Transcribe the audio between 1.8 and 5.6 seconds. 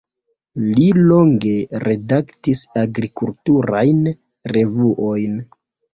redaktis agrikulturajn revuojn.